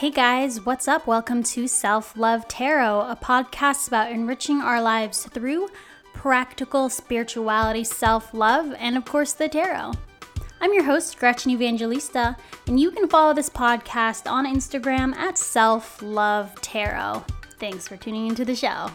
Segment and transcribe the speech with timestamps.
[0.00, 1.06] Hey guys, what's up?
[1.06, 5.68] Welcome to Self Love Tarot, a podcast about enriching our lives through
[6.14, 9.92] practical spirituality, self love, and of course, the tarot.
[10.62, 12.34] I'm your host, Gretchen Evangelista,
[12.66, 17.22] and you can follow this podcast on Instagram at Self Love Tarot.
[17.58, 18.88] Thanks for tuning into the show.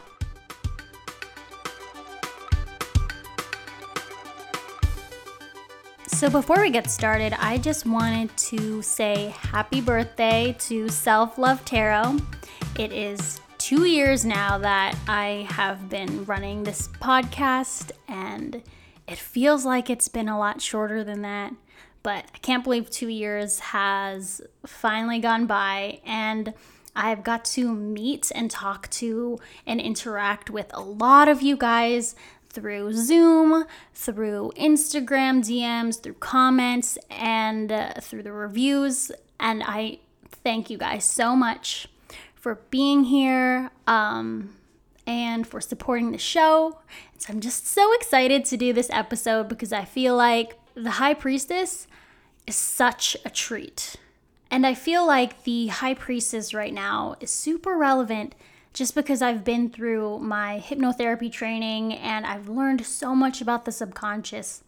[6.16, 11.66] So, before we get started, I just wanted to say happy birthday to Self Love
[11.66, 12.20] Tarot.
[12.80, 18.64] It is two years now that I have been running this podcast, and
[19.10, 21.54] it feels like it's been a lot shorter than that.
[22.02, 26.54] But I can't believe two years has finally gone by, and
[26.96, 32.16] I've got to meet and talk to and interact with a lot of you guys
[32.56, 39.12] through Zoom, through Instagram DMs, through comments, and uh, through the reviews.
[39.40, 40.00] And I
[40.44, 41.88] thank you guys so much
[42.34, 44.56] for being here um,
[45.06, 46.80] and for supporting the show.
[47.18, 51.14] So I'm just so excited to do this episode because I feel like the High
[51.14, 51.88] Priestess
[52.48, 53.98] is such a treat.
[54.50, 58.36] And I feel like the High Priestess right now is super relevant
[58.76, 63.72] just because I've been through my hypnotherapy training and I've learned so much about the
[63.72, 64.64] subconscious.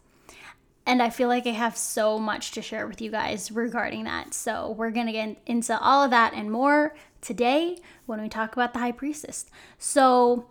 [0.86, 4.32] And I feel like I have so much to share with you guys regarding that.
[4.32, 8.72] So, we're to get into all of that and more today when we talk about
[8.72, 9.44] the high priestess.
[9.78, 10.46] So,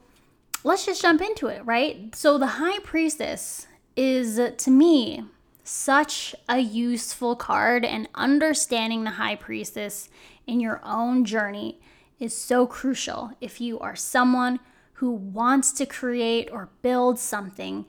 [0.64, 2.16] let's just jump into it, right?
[2.16, 5.24] So, the high priestess is to me
[5.64, 10.10] such a useful card, and understanding the high priestess
[10.46, 11.80] in your own journey
[12.20, 14.60] is so crucial if you are someone
[14.94, 17.86] who wants to create or build something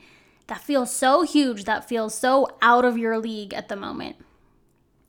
[0.46, 4.16] that feels so huge, that feels so out of your league at the moment.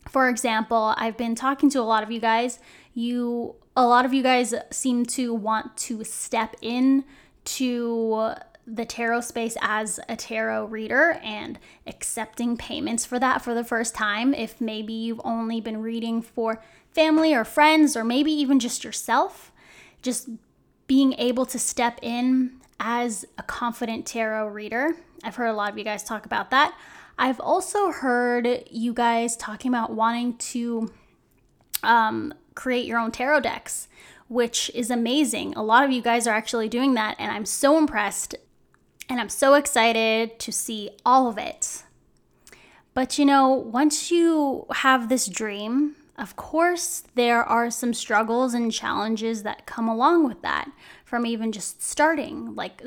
[0.08, 2.60] For example, I've been talking to a lot of you guys.
[2.94, 7.06] You a lot of you guys seem to want to step in
[7.46, 8.34] to
[8.68, 11.58] the tarot space as a tarot reader and
[11.88, 16.62] accepting payments for that for the first time if maybe you've only been reading for
[16.94, 19.52] family or friends, or maybe even just yourself,
[20.02, 20.30] just
[20.88, 24.96] being able to step in as a confident tarot reader.
[25.24, 26.78] I've heard a lot of you guys talk about that.
[27.18, 30.92] I've also heard you guys talking about wanting to
[31.84, 33.88] um, create your own tarot decks,
[34.30, 35.54] which is amazing.
[35.56, 38.36] A lot of you guys are actually doing that, and I'm so impressed
[39.10, 41.84] and I'm so excited to see all of it.
[42.94, 48.72] But you know, once you have this dream of course, there are some struggles and
[48.72, 50.70] challenges that come along with that
[51.06, 52.54] from even just starting.
[52.56, 52.82] Like,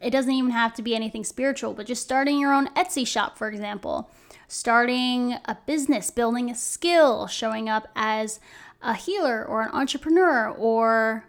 [0.00, 3.36] it doesn't even have to be anything spiritual, but just starting your own Etsy shop,
[3.36, 4.10] for example,
[4.46, 8.38] starting a business, building a skill, showing up as
[8.80, 11.24] a healer or an entrepreneur or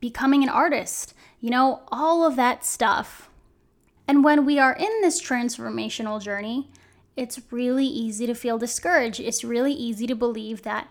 [0.00, 3.28] becoming an artist, you know, all of that stuff.
[4.08, 6.70] And when we are in this transformational journey,
[7.16, 9.20] it's really easy to feel discouraged.
[9.20, 10.88] It's really easy to believe that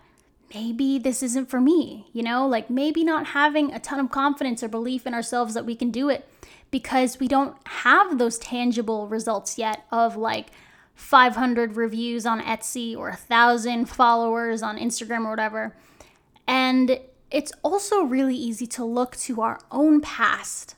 [0.54, 4.62] maybe this isn't for me, you know, like maybe not having a ton of confidence
[4.62, 6.28] or belief in ourselves that we can do it
[6.70, 10.48] because we don't have those tangible results yet of like
[10.94, 15.76] 500 reviews on Etsy or a thousand followers on Instagram or whatever.
[16.46, 17.00] And
[17.30, 20.76] it's also really easy to look to our own past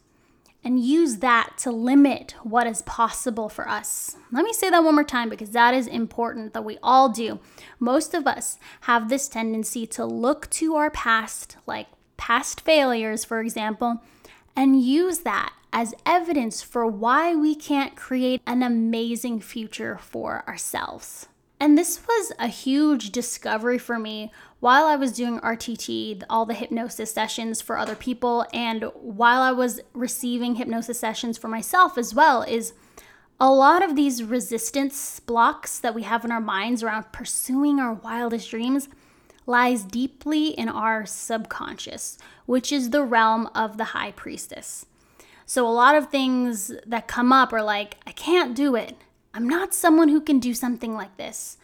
[0.66, 4.16] and use that to limit what is possible for us.
[4.32, 7.38] Let me say that one more time because that is important that we all do.
[7.78, 13.40] Most of us have this tendency to look to our past, like past failures, for
[13.40, 14.02] example,
[14.56, 21.28] and use that as evidence for why we can't create an amazing future for ourselves.
[21.60, 26.54] And this was a huge discovery for me while I was doing RTT, all the
[26.54, 32.14] hypnosis sessions for other people, and while I was receiving hypnosis sessions for myself as
[32.14, 32.72] well, is
[33.38, 37.92] a lot of these resistance blocks that we have in our minds around pursuing our
[37.92, 38.88] wildest dreams
[39.44, 44.86] lies deeply in our subconscious, which is the realm of the high priestess.
[45.44, 48.96] So a lot of things that come up are like, I can't do it.
[49.32, 51.58] I'm not someone who can do something like this.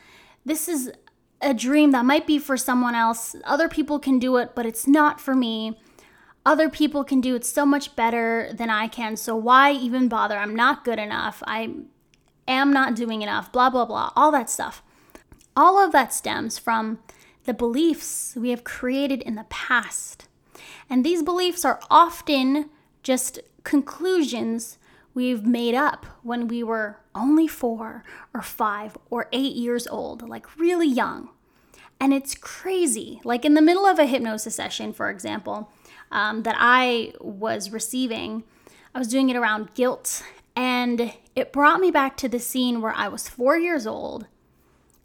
[0.44, 0.92] This is
[1.42, 3.34] a dream that might be for someone else.
[3.44, 5.78] Other people can do it, but it's not for me.
[6.44, 9.16] Other people can do it so much better than I can.
[9.16, 10.36] So why even bother?
[10.36, 11.42] I'm not good enough.
[11.46, 11.74] I
[12.48, 13.52] am not doing enough.
[13.52, 14.10] Blah, blah, blah.
[14.16, 14.82] All that stuff.
[15.56, 16.98] All of that stems from
[17.44, 20.26] the beliefs we have created in the past.
[20.88, 22.70] And these beliefs are often
[23.02, 24.78] just conclusions
[25.14, 28.04] we've made up when we were only four
[28.34, 31.30] or five or eight years old, like really young.
[32.00, 33.20] And it's crazy.
[33.24, 35.70] Like in the middle of a hypnosis session, for example,
[36.10, 38.44] um, that I was receiving,
[38.94, 40.22] I was doing it around guilt.
[40.54, 44.26] And it brought me back to the scene where I was four years old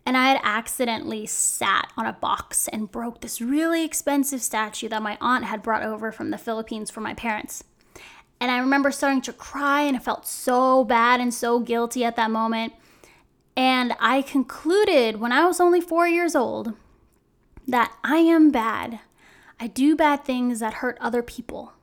[0.07, 5.04] and I had accidentally sat on a box and broke this really expensive statue that
[5.04, 7.65] my aunt had brought over from the Philippines for my parents.
[8.39, 12.15] And I remember starting to cry, and I felt so bad and so guilty at
[12.15, 12.73] that moment.
[13.55, 16.73] And I concluded when I was only four years old
[17.67, 18.99] that I am bad.
[19.59, 21.73] I do bad things that hurt other people.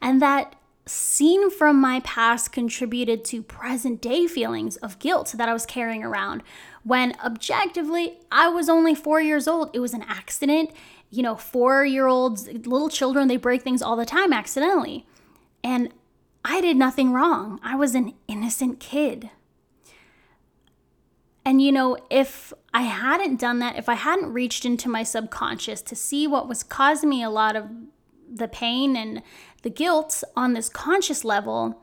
[0.00, 5.52] And that scene from my past contributed to present day feelings of guilt that I
[5.52, 6.42] was carrying around
[6.82, 9.70] when objectively I was only four years old.
[9.74, 10.70] It was an accident.
[11.10, 15.06] You know, four year olds, little children, they break things all the time accidentally.
[15.62, 15.92] And
[16.44, 17.60] I did nothing wrong.
[17.62, 19.30] I was an innocent kid.
[21.44, 25.82] And you know, if I hadn't done that, if I hadn't reached into my subconscious
[25.82, 27.66] to see what was causing me a lot of
[28.32, 29.22] the pain and
[29.62, 31.80] the guilt on this conscious level,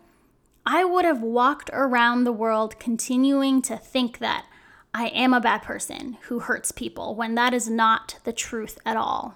[0.66, 4.46] I would have walked around the world continuing to think that
[4.94, 8.98] I am a bad person who hurts people when that is not the truth at
[8.98, 9.36] all.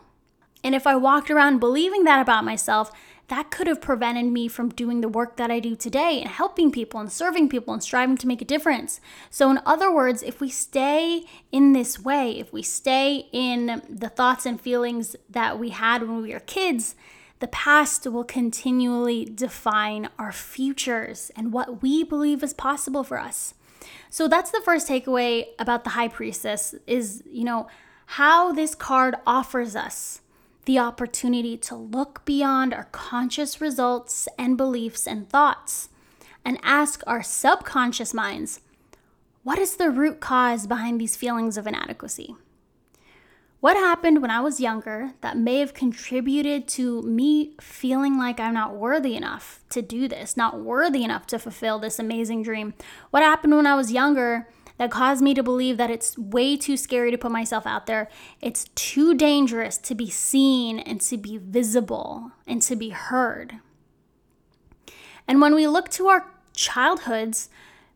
[0.63, 2.91] And if I walked around believing that about myself,
[3.31, 6.69] that could have prevented me from doing the work that I do today and helping
[6.69, 8.99] people and serving people and striving to make a difference.
[9.29, 14.09] So, in other words, if we stay in this way, if we stay in the
[14.09, 16.93] thoughts and feelings that we had when we were kids,
[17.39, 23.53] the past will continually define our futures and what we believe is possible for us.
[24.09, 27.69] So that's the first takeaway about the high priestess is, you know,
[28.07, 30.19] how this card offers us
[30.65, 35.89] the opportunity to look beyond our conscious results and beliefs and thoughts
[36.45, 38.61] and ask our subconscious minds,
[39.43, 42.35] what is the root cause behind these feelings of inadequacy?
[43.59, 48.55] What happened when I was younger that may have contributed to me feeling like I'm
[48.55, 52.73] not worthy enough to do this, not worthy enough to fulfill this amazing dream?
[53.11, 54.47] What happened when I was younger
[54.81, 58.09] that caused me to believe that it's way too scary to put myself out there?
[58.41, 63.59] It's too dangerous to be seen and to be visible and to be heard.
[65.27, 67.47] And when we look to our childhoods,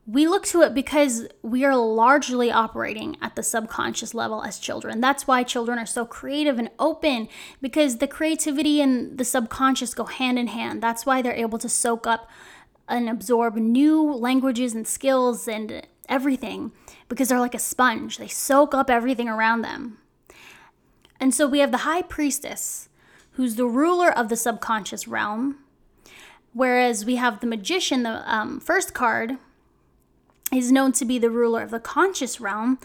[0.05, 5.01] we look to it because we are largely operating at the subconscious level as children.
[5.01, 7.29] That's why children are so creative and open
[7.63, 10.83] because the creativity and the subconscious go hand in hand.
[10.83, 12.29] That's why they're able to soak up
[12.87, 16.71] and absorb new languages and skills and everything
[17.09, 18.17] because they're like a sponge.
[18.17, 19.97] They soak up everything around them.
[21.19, 22.89] And so we have the high priestess,
[23.31, 25.57] who's the ruler of the subconscious realm.
[26.53, 29.37] Whereas we have the magician, the um, first card,
[30.53, 32.79] is known to be the ruler of the conscious realm.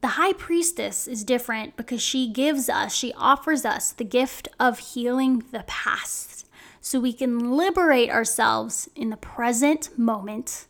[0.00, 4.78] The high priestess is different because she gives us, she offers us the gift of
[4.78, 6.46] healing the past
[6.84, 10.66] so we can liberate ourselves in the present moment,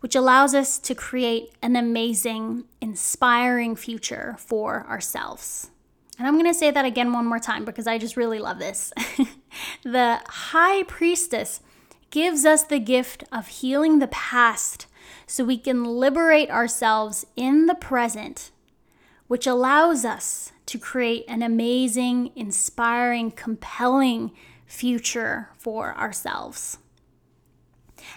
[0.00, 5.70] which allows us to create an amazing, inspiring future for ourselves.
[6.18, 8.58] And I'm going to say that again one more time because I just really love
[8.58, 8.92] this.
[9.82, 11.60] the high priestess
[12.10, 14.86] gives us the gift of healing the past
[15.26, 18.50] so we can liberate ourselves in the present,
[19.28, 24.32] which allows us to create an amazing, inspiring, compelling
[24.66, 26.78] future for ourselves.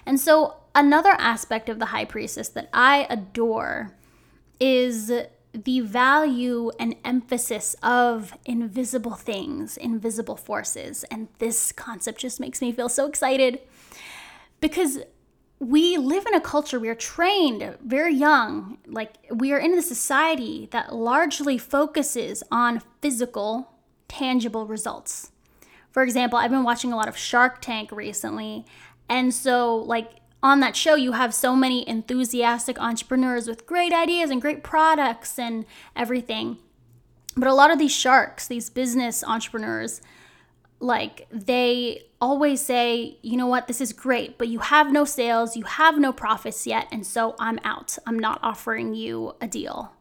[0.06, 3.94] And so, another aspect of the high priestess that I adore
[4.60, 5.12] is
[5.54, 11.04] the value and emphasis of invisible things, invisible forces.
[11.06, 13.60] And this concept just makes me feel so excited
[14.60, 15.00] because
[15.60, 19.82] we live in a culture, we are trained very young, like we are in a
[19.82, 23.74] society that largely focuses on physical,
[24.08, 25.32] tangible results.
[25.92, 28.66] For example, I've been watching a lot of Shark Tank recently.
[29.08, 30.10] And so, like,
[30.44, 35.40] on that show, you have so many enthusiastic entrepreneurs with great ideas and great products
[35.40, 36.58] and everything.
[37.36, 40.02] But a lot of these sharks, these business entrepreneurs,
[40.82, 45.56] like they always say, you know what, this is great, but you have no sales,
[45.56, 47.98] you have no profits yet, and so I'm out.
[48.06, 49.94] I'm not offering you a deal.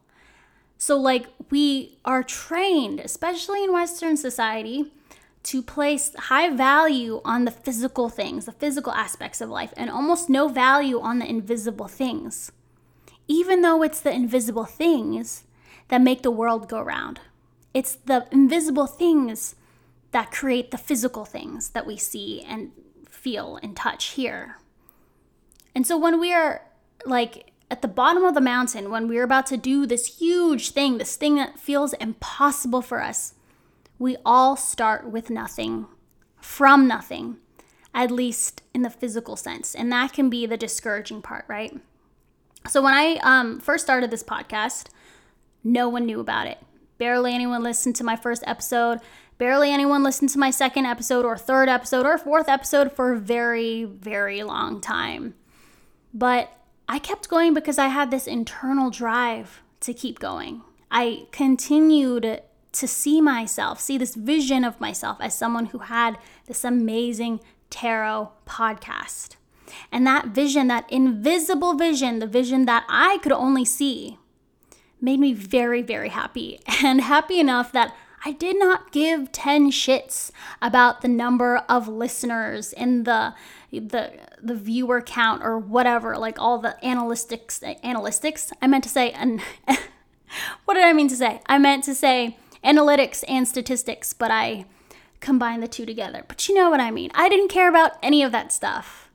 [0.77, 4.91] So, like, we are trained, especially in Western society,
[5.43, 10.29] to place high value on the physical things, the physical aspects of life, and almost
[10.29, 12.51] no value on the invisible things,
[13.27, 15.43] even though it's the invisible things
[15.89, 17.19] that make the world go round.
[17.73, 19.55] It's the invisible things
[20.11, 22.71] that create the physical things that we see and
[23.09, 24.57] feel and touch here.
[25.75, 26.61] And so when we are
[27.05, 30.99] like at the bottom of the mountain when we're about to do this huge thing,
[30.99, 33.33] this thing that feels impossible for us,
[33.99, 35.87] we all start with nothing,
[36.39, 37.37] from nothing,
[37.93, 39.75] at least in the physical sense.
[39.75, 41.79] And that can be the discouraging part, right?
[42.67, 44.87] So when I um, first started this podcast,
[45.63, 46.59] no one knew about it.
[46.97, 48.99] Barely anyone listened to my first episode.
[49.37, 53.19] Barely anyone listened to my second episode or third episode or fourth episode for a
[53.19, 55.33] very, very long time.
[56.13, 56.51] But
[56.87, 60.61] I kept going because I had this internal drive to keep going.
[60.91, 62.41] I continued
[62.73, 67.39] to see myself, see this vision of myself as someone who had this amazing
[67.69, 69.35] tarot podcast.
[69.91, 74.17] And that vision, that invisible vision, the vision that I could only see,
[75.01, 76.59] made me very, very happy.
[76.83, 82.73] And happy enough that I did not give 10 shits about the number of listeners
[82.73, 83.33] and the
[83.71, 84.11] the
[84.41, 88.51] the viewer count or whatever, like all the analytics analytics.
[88.61, 89.41] I meant to say and
[90.65, 91.41] what did I mean to say?
[91.47, 94.65] I meant to say analytics and statistics, but I
[95.19, 96.23] combined the two together.
[96.27, 97.11] But you know what I mean.
[97.13, 99.09] I didn't care about any of that stuff.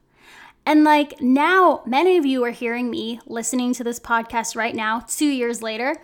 [0.68, 5.00] And like now, many of you are hearing me listening to this podcast right now,
[5.00, 5.96] two years later.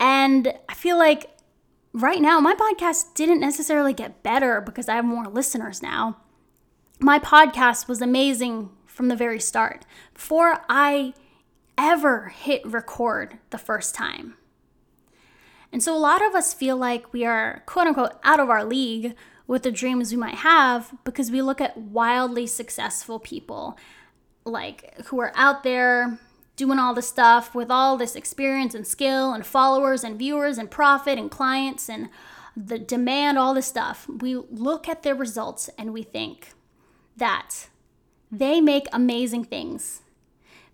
[0.00, 1.36] And I feel like
[1.92, 6.16] right now, my podcast didn't necessarily get better because I have more listeners now.
[7.00, 11.12] My podcast was amazing from the very start before I
[11.76, 14.37] ever hit record the first time.
[15.72, 18.64] And so a lot of us feel like we are quote unquote out of our
[18.64, 19.14] league
[19.46, 23.78] with the dreams we might have because we look at wildly successful people
[24.44, 26.18] like who are out there
[26.56, 30.70] doing all this stuff with all this experience and skill and followers and viewers and
[30.70, 32.08] profit and clients and
[32.56, 34.08] the demand, all this stuff.
[34.08, 36.52] We look at their results and we think
[37.16, 37.68] that
[38.30, 40.02] they make amazing things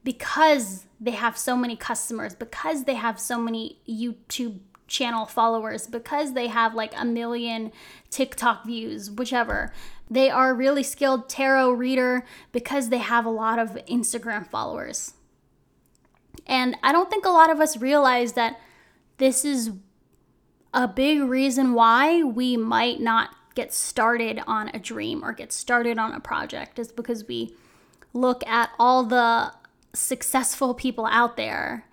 [0.02, 4.60] because they have so many customers, because they have so many YouTube
[4.94, 7.72] channel followers because they have like a million
[8.10, 9.72] TikTok views, whichever.
[10.08, 15.14] They are really skilled tarot reader because they have a lot of Instagram followers.
[16.46, 18.60] And I don't think a lot of us realize that
[19.16, 19.72] this is
[20.72, 25.98] a big reason why we might not get started on a dream or get started
[25.98, 27.54] on a project is because we
[28.12, 29.52] look at all the
[29.92, 31.86] successful people out there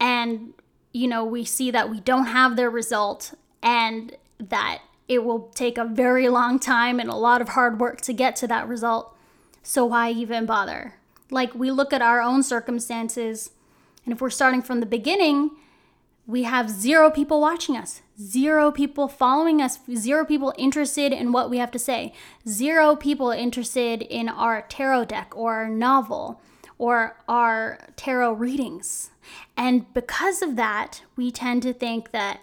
[0.00, 0.52] and
[0.96, 5.76] you know, we see that we don't have their result and that it will take
[5.76, 9.14] a very long time and a lot of hard work to get to that result.
[9.62, 10.94] So why even bother?
[11.30, 13.50] Like we look at our own circumstances,
[14.04, 15.50] and if we're starting from the beginning,
[16.26, 21.50] we have zero people watching us, zero people following us, zero people interested in what
[21.50, 22.14] we have to say,
[22.48, 26.40] zero people interested in our tarot deck or our novel
[26.78, 29.10] or our tarot readings.
[29.56, 32.40] And because of that, we tend to think that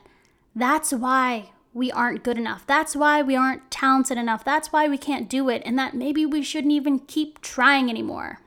[0.55, 2.65] that's why we aren't good enough.
[2.65, 4.43] That's why we aren't talented enough.
[4.43, 5.61] That's why we can't do it.
[5.65, 8.39] And that maybe we shouldn't even keep trying anymore.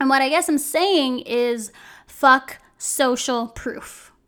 [0.00, 1.72] And what I guess I'm saying is
[2.06, 4.12] fuck social proof.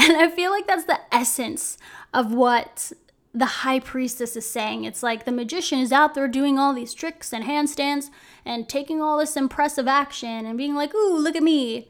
[0.00, 1.76] And I feel like that's the essence
[2.14, 2.92] of what
[3.34, 4.84] the high priestess is saying.
[4.84, 8.10] It's like the magician is out there doing all these tricks and handstands
[8.44, 11.88] and taking all this impressive action and being like, ooh, look at me.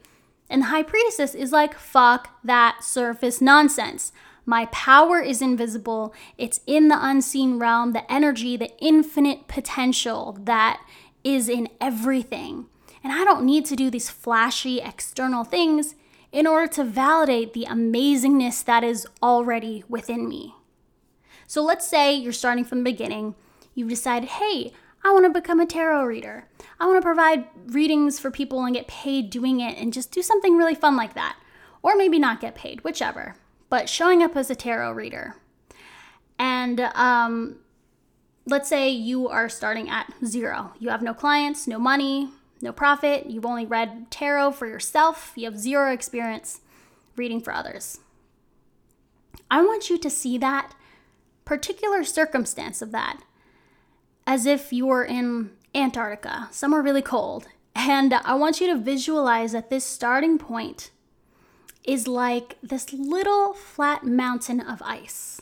[0.50, 4.12] And the high priestess is like, fuck that surface nonsense.
[4.46, 6.14] My power is invisible.
[6.38, 10.80] It's in the unseen realm, the energy, the infinite potential that
[11.22, 12.66] is in everything.
[13.04, 15.94] And I don't need to do these flashy external things
[16.32, 20.54] in order to validate the amazingness that is already within me.
[21.46, 23.34] So let's say you're starting from the beginning.
[23.74, 24.72] You've decided, hey,
[25.08, 26.44] I want to become a tarot reader.
[26.78, 30.20] I want to provide readings for people and get paid doing it and just do
[30.20, 31.38] something really fun like that.
[31.82, 33.34] Or maybe not get paid, whichever.
[33.70, 35.36] But showing up as a tarot reader.
[36.38, 37.56] And um,
[38.44, 40.74] let's say you are starting at zero.
[40.78, 42.28] You have no clients, no money,
[42.60, 43.30] no profit.
[43.30, 45.32] You've only read tarot for yourself.
[45.36, 46.60] You have zero experience
[47.16, 48.00] reading for others.
[49.50, 50.74] I want you to see that
[51.46, 53.22] particular circumstance of that
[54.28, 57.48] as if you were in Antarctica, somewhere really cold.
[57.74, 60.90] And I want you to visualize that this starting point
[61.82, 65.40] is like this little flat mountain of ice.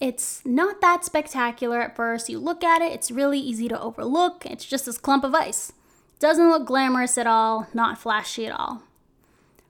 [0.00, 2.28] It's not that spectacular at first.
[2.28, 4.44] You look at it, it's really easy to overlook.
[4.44, 5.72] It's just this clump of ice.
[6.18, 8.82] Doesn't look glamorous at all, not flashy at all.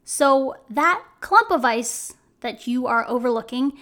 [0.05, 3.75] So, that clump of ice that you are overlooking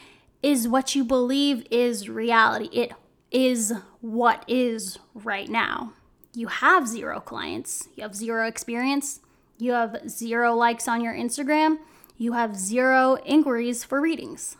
[0.42, 2.68] is what you believe is reality.
[2.70, 2.92] It
[3.30, 5.94] is what is right now.
[6.34, 9.20] You have zero clients, you have zero experience,
[9.62, 11.78] You have zero likes on your Instagram.
[12.16, 14.56] You have zero inquiries for readings.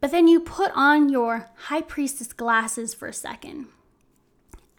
[0.00, 3.66] But then you put on your high priestess glasses for a second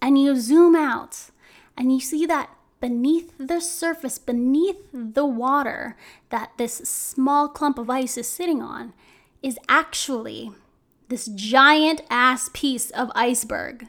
[0.02, 1.30] and you zoom out
[1.78, 2.50] and you see that
[2.80, 5.98] beneath the surface, beneath the water
[6.30, 8.94] that this small clump of ice is sitting on,
[9.44, 10.52] is actually
[11.10, 13.86] this giant ass piece of iceberg.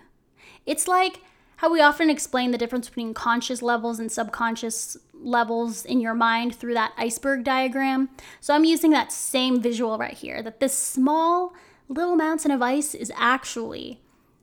[0.66, 1.20] It's like
[1.56, 6.54] how we often explain the difference between conscious levels and subconscious levels in your mind
[6.54, 8.08] through that iceberg diagram.
[8.40, 11.52] So I'm using that same visual right here that this small
[11.88, 14.00] little mountain of ice is actually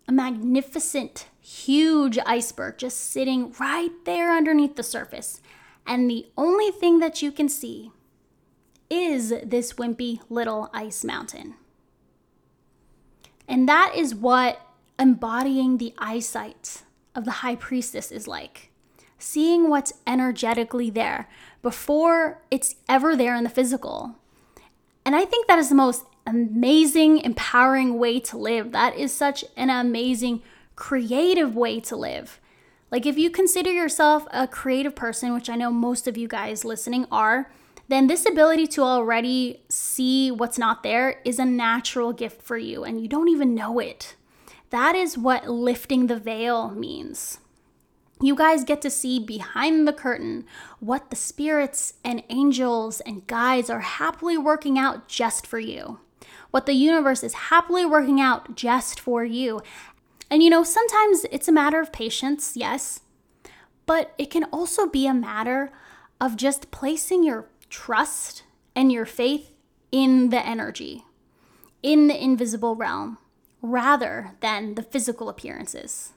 [0.07, 5.41] a magnificent, huge iceberg just sitting right there underneath the surface.
[5.87, 7.91] And the only thing that you can see
[8.89, 11.55] is this wimpy little ice mountain.
[13.47, 14.61] And that is what
[14.99, 16.83] embodying the eyesight
[17.15, 18.71] of the high priestess is like.
[19.17, 21.27] Seeing what's energetically there
[21.61, 24.15] before it's ever there in the physical.
[25.05, 28.73] And I think that is the most amazing, empowering way to live.
[28.73, 30.41] That is such an amazing,
[30.75, 32.39] creative way to live.
[32.91, 36.63] Like, if you consider yourself a creative person, which I know most of you guys
[36.63, 37.51] listening are,
[37.87, 42.83] then this ability to already see what's not there is a natural gift for you,
[42.83, 44.15] and you don't even know it.
[44.69, 47.39] That is what lifting the veil means.
[48.19, 50.45] You guys get to see behind the curtain
[50.79, 55.99] what the spirits and angels and guides are happily working out just for you
[56.51, 59.61] what the universe is happily working out just for you.
[60.29, 63.01] And you know, sometimes it's a matter of patience, yes,
[63.85, 65.71] but it can also be a matter
[66.19, 68.43] of just placing your trust
[68.75, 69.51] and your faith
[69.91, 71.03] in the energy,
[71.81, 73.17] in the invisible realm,
[73.61, 76.13] rather than the physical appearances.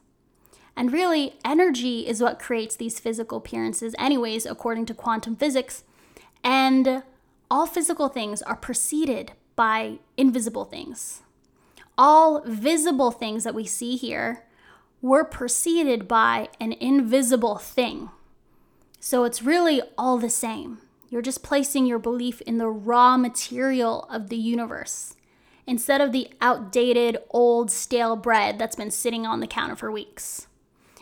[0.77, 5.85] And really, energy is what creates these physical appearances, anyways, according to quantum physics.
[6.43, 7.03] And
[7.51, 11.23] all physical things are preceded by invisible things.
[11.99, 14.45] All visible things that we see here
[15.03, 18.11] were preceded by an invisible thing.
[19.01, 20.79] So it's really all the same.
[21.11, 25.17] You're just placing your belief in the raw material of the universe
[25.67, 30.47] instead of the outdated, old, stale bread that's been sitting on the counter for weeks.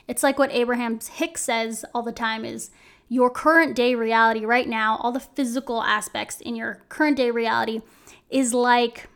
[0.09, 2.71] It's like what Abraham Hicks says all the time is
[3.09, 7.81] your current day reality right now, all the physical aspects in your current day reality
[8.31, 9.09] is like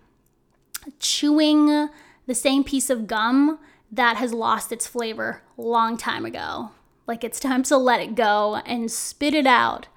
[0.98, 1.88] chewing
[2.26, 3.58] the same piece of gum
[3.90, 6.70] that has lost its flavor long time ago.
[7.06, 9.88] Like it's time to let it go and spit it out.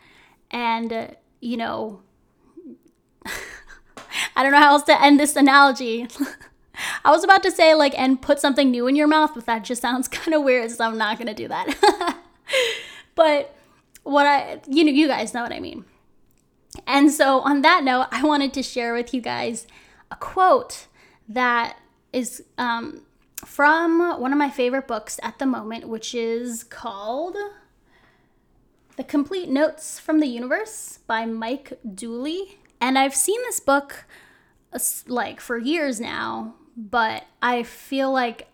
[0.51, 1.07] And, uh,
[1.41, 2.01] you know,
[4.35, 6.07] I don't know how else to end this analogy.
[7.05, 9.63] I was about to say, like, and put something new in your mouth, but that
[9.63, 12.17] just sounds kind of weird, so I'm not going to do that.
[13.15, 13.55] but
[14.03, 15.85] what I, you know, you guys know what I mean.
[16.85, 19.65] And so, on that note, I wanted to share with you guys
[20.11, 20.87] a quote
[21.27, 21.77] that
[22.11, 23.01] is um,
[23.45, 27.37] from one of my favorite books at the moment, which is called
[28.97, 32.59] The Complete Notes from the Universe by Mike Dooley.
[32.79, 34.05] And I've seen this book
[34.71, 38.47] uh, like for years now, but I feel like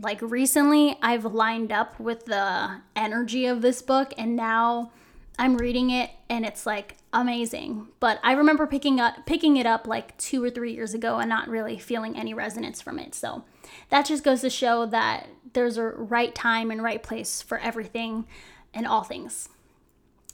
[0.00, 4.90] like recently I've lined up with the energy of this book and now
[5.38, 7.88] I'm reading it and it's like amazing.
[8.00, 11.28] But I remember picking up picking it up like 2 or 3 years ago and
[11.28, 13.14] not really feeling any resonance from it.
[13.14, 13.44] So
[13.88, 18.26] that just goes to show that there's a right time and right place for everything
[18.74, 19.48] and all things.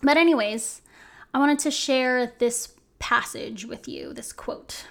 [0.03, 0.83] But anyways,
[1.35, 4.87] I wanted to share this passage with you, this quote.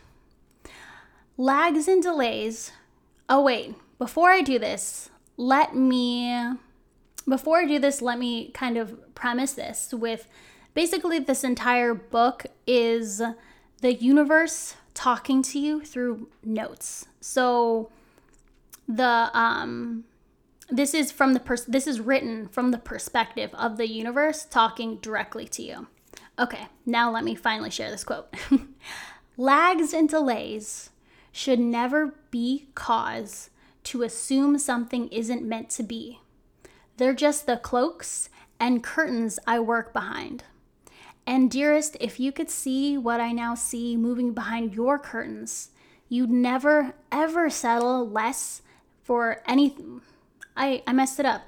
[1.37, 2.71] Lags and delays.
[3.29, 6.53] Oh wait, before I do this, let me
[7.27, 10.27] before I do this, let me kind of premise this with
[10.73, 13.21] basically this entire book is
[13.81, 17.05] the universe talking to you through notes.
[17.19, 17.91] So
[18.87, 20.05] the um
[20.69, 24.97] this is from the pers- this is written from the perspective of the universe talking
[24.97, 25.87] directly to you.
[26.39, 28.33] Okay, now let me finally share this quote.
[29.37, 30.89] Lags and delays
[31.31, 33.49] should never be cause
[33.83, 36.19] to assume something isn't meant to be.
[36.97, 40.43] They're just the cloaks and curtains I work behind.
[41.25, 45.69] And dearest, if you could see what I now see moving behind your curtains,
[46.09, 48.61] you'd never ever settle less
[49.03, 50.01] for anything.
[50.57, 51.47] I, I messed it up.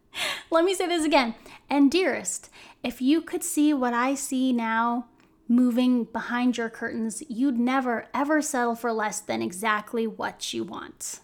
[0.50, 1.34] Let me say this again.
[1.70, 2.50] And dearest,
[2.82, 5.06] if you could see what I see now
[5.48, 11.20] moving behind your curtains, you'd never ever settle for less than exactly what you want.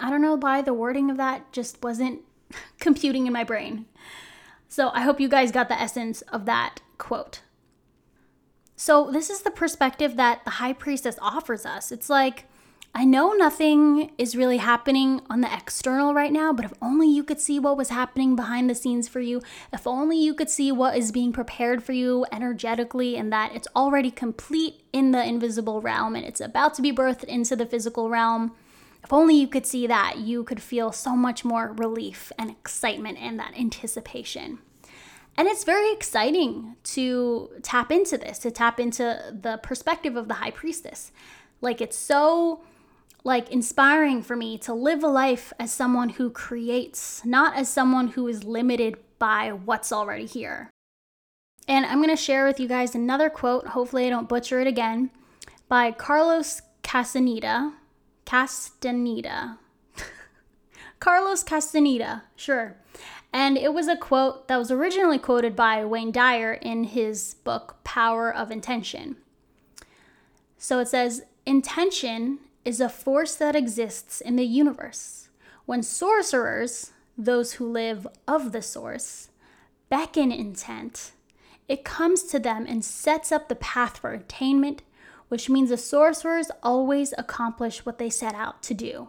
[0.00, 2.20] I don't know why the wording of that just wasn't
[2.78, 3.86] computing in my brain.
[4.68, 7.40] So I hope you guys got the essence of that quote.
[8.74, 11.92] So, this is the perspective that the high priestess offers us.
[11.92, 12.46] It's like,
[12.94, 17.24] I know nothing is really happening on the external right now, but if only you
[17.24, 19.40] could see what was happening behind the scenes for you,
[19.72, 23.68] if only you could see what is being prepared for you energetically, and that it's
[23.74, 28.10] already complete in the invisible realm and it's about to be birthed into the physical
[28.10, 28.52] realm.
[29.02, 33.18] If only you could see that, you could feel so much more relief and excitement
[33.18, 34.58] and that anticipation.
[35.36, 40.34] And it's very exciting to tap into this, to tap into the perspective of the
[40.34, 41.10] high priestess.
[41.62, 42.62] Like it's so
[43.24, 48.08] like inspiring for me to live a life as someone who creates, not as someone
[48.08, 50.70] who is limited by what's already here.
[51.68, 54.66] And I'm going to share with you guys another quote, hopefully I don't butcher it
[54.66, 55.10] again,
[55.68, 57.74] by Carlos Castaneda.
[58.26, 59.58] Castaneda.
[60.98, 62.76] Carlos Castaneda, sure.
[63.32, 67.76] And it was a quote that was originally quoted by Wayne Dyer in his book
[67.84, 69.16] Power of Intention.
[70.58, 75.28] So it says, Intention is a force that exists in the universe.
[75.66, 79.30] When sorcerers, those who live of the source,
[79.88, 81.12] beckon intent,
[81.68, 84.82] it comes to them and sets up the path for attainment,
[85.28, 89.08] which means the sorcerers always accomplish what they set out to do.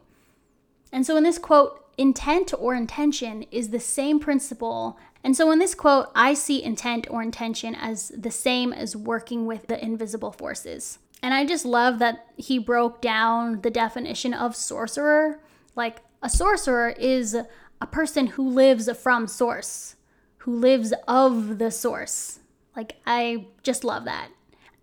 [0.92, 4.98] And so in this quote, intent or intention is the same principle.
[5.24, 9.46] And so in this quote, I see intent or intention as the same as working
[9.46, 11.00] with the invisible forces.
[11.24, 15.40] And I just love that he broke down the definition of sorcerer.
[15.74, 17.34] Like a sorcerer is
[17.82, 19.96] a person who lives from source,
[20.40, 22.40] who lives of the source.
[22.76, 24.28] Like I just love that.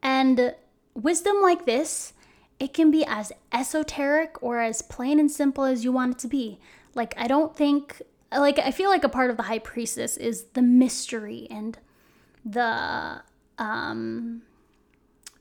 [0.03, 0.55] And
[0.95, 2.15] wisdom like this,
[2.59, 6.29] it can be as esoteric or as plain and simple as you want it to
[6.29, 6.59] be.
[6.95, 10.45] Like, I don't think, like, I feel like a part of the high priestess is
[10.55, 11.79] the mystery and
[12.45, 13.23] the,
[13.59, 14.43] um,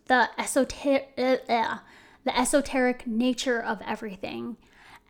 [0.09, 1.77] the esoteric, uh,
[2.25, 4.57] the esoteric nature of everything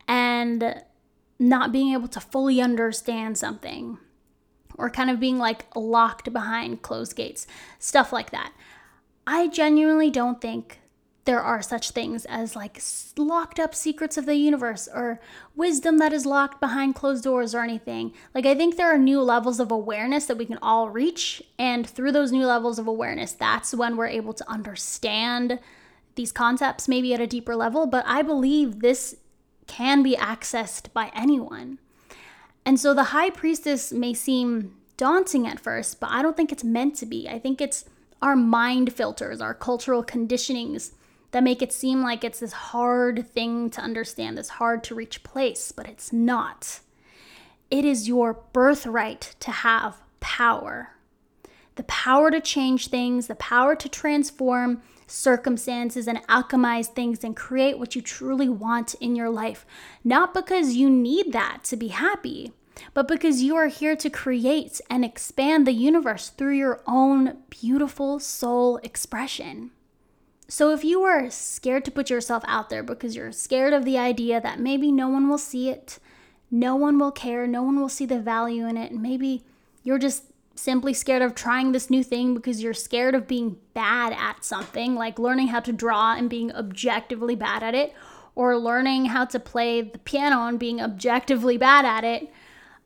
[0.08, 0.84] and
[1.40, 3.98] not being able to fully understand something
[4.78, 7.48] or kind of being like locked behind closed gates,
[7.80, 8.52] stuff like that.
[9.26, 10.80] I genuinely don't think
[11.30, 12.82] there are such things as like
[13.16, 15.20] locked up secrets of the universe or
[15.56, 18.12] wisdom that is locked behind closed doors or anything.
[18.34, 21.44] Like, I think there are new levels of awareness that we can all reach.
[21.60, 25.60] And through those new levels of awareness, that's when we're able to understand
[26.16, 27.86] these concepts maybe at a deeper level.
[27.86, 29.16] But I believe this
[29.68, 31.78] can be accessed by anyone.
[32.66, 36.64] And so the high priestess may seem daunting at first, but I don't think it's
[36.64, 37.30] meant to be.
[37.30, 37.86] I think it's
[38.20, 40.94] our mind filters, our cultural conditionings
[41.32, 45.24] that make it seem like it's this hard thing to understand, this hard to reach
[45.24, 46.80] place, but it's not.
[47.70, 50.92] It is your birthright to have power
[51.80, 57.80] the power to change things, the power to transform circumstances and alchemize things and create
[57.80, 59.66] what you truly want in your life.
[60.04, 62.52] Not because you need that to be happy,
[62.94, 68.20] but because you are here to create and expand the universe through your own beautiful
[68.20, 69.72] soul expression.
[70.52, 74.00] So, if you are scared to put yourself out there because you're scared of the
[74.00, 76.00] idea that maybe no one will see it,
[76.50, 79.44] no one will care, no one will see the value in it, and maybe
[79.84, 80.24] you're just
[80.56, 84.96] simply scared of trying this new thing because you're scared of being bad at something,
[84.96, 87.94] like learning how to draw and being objectively bad at it,
[88.34, 92.34] or learning how to play the piano and being objectively bad at it,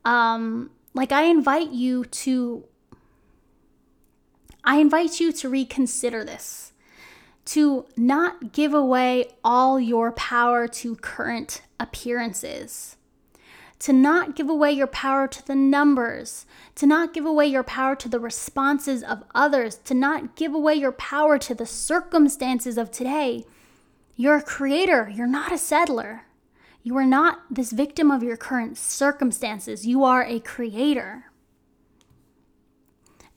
[0.04, 2.66] um, like I invite you to.
[4.66, 6.73] I invite you to reconsider this
[7.46, 12.96] to not give away all your power to current appearances,
[13.80, 17.96] to not give away your power to the numbers, to not give away your power
[17.96, 22.92] to the responses of others, to not give away your power to the circumstances of
[22.92, 23.46] today.
[24.16, 26.26] You're a creator, you're not a settler.
[26.84, 29.88] You are not this victim of your current circumstances.
[29.88, 31.32] You are a creator.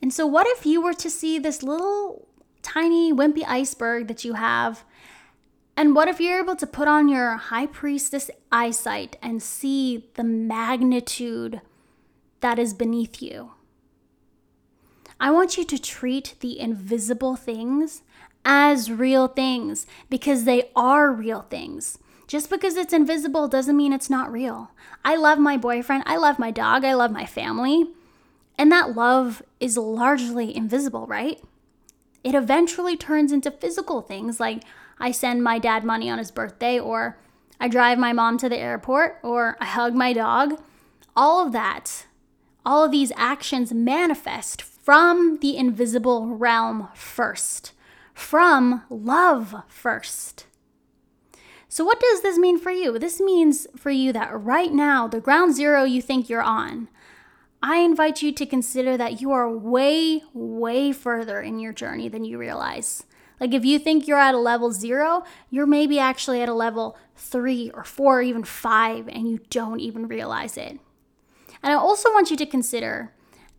[0.03, 2.26] And so, what if you were to see this little
[2.67, 4.83] tiny, wimpy iceberg that you have.
[5.77, 10.25] And what if you're able to put on your high priestess eyesight and see the
[10.25, 11.61] magnitude
[12.41, 13.53] that is beneath you?
[15.21, 18.03] I want you to treat the invisible things
[18.45, 21.99] as real things because they are real things.
[22.27, 24.73] Just because it's invisible doesn't mean it's not real.
[25.05, 27.87] I love my boyfriend, I love my dog, I love my family,
[28.59, 31.41] and that love is largely invisible, right?
[32.27, 34.65] It eventually turns into physical things like
[34.99, 37.17] I send my dad money on his birthday, or
[37.61, 40.61] I drive my mom to the airport, or I hug my dog.
[41.15, 42.07] All of that,
[42.65, 47.73] all of these actions manifest from the invisible realm first,
[48.13, 50.47] from love first.
[51.69, 52.99] So, what does this mean for you?
[52.99, 56.89] This means for you that right now, the ground zero you think you're on,
[57.63, 62.25] I invite you to consider that you are way, way further in your journey than
[62.25, 63.05] you realize.
[63.41, 66.97] Like if you think you're at a level zero, you're maybe actually at a level
[67.17, 70.79] three or four or even five, and you don't even realize it.
[71.63, 73.13] And I also want you to consider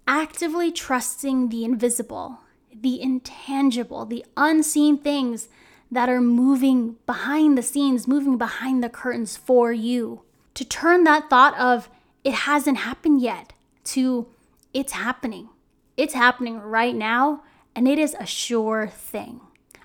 [0.08, 2.40] actively trusting the invisible,
[2.74, 5.50] the intangible, the unseen things
[5.92, 10.22] that are moving behind the scenes, moving behind the curtains for you.
[10.56, 11.90] To turn that thought of,
[12.24, 13.54] it hasn't happened yet,
[13.88, 14.28] to,
[14.74, 15.50] it's happening.
[15.96, 17.44] It's happening right now,
[17.76, 19.42] and it is a sure thing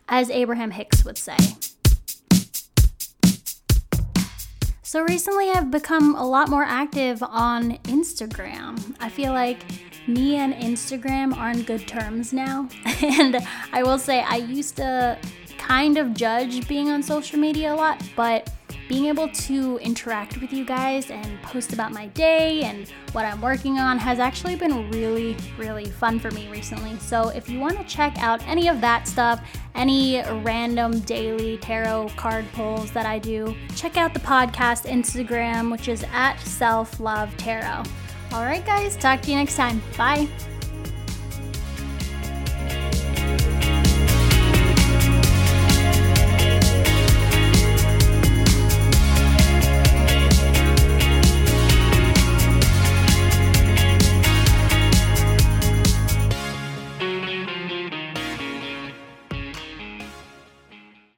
[0.09, 1.37] as Abraham Hicks would say.
[4.83, 8.95] So recently, I've become a lot more active on Instagram.
[9.01, 9.65] I feel like
[10.07, 12.69] me and Instagram are on good terms now.
[13.03, 13.39] and
[13.73, 15.19] I will say, I used to
[15.57, 18.51] kind of judge being on social media a lot, but
[18.93, 23.41] being able to interact with you guys and post about my day and what I'm
[23.41, 26.99] working on has actually been really, really fun for me recently.
[26.99, 29.41] So if you want to check out any of that stuff,
[29.75, 35.89] any random daily tarot card pulls that I do, check out the podcast Instagram, which
[35.89, 37.85] is at Self Love Tarot.
[38.33, 39.81] All right, guys, talk to you next time.
[39.97, 40.29] Bye.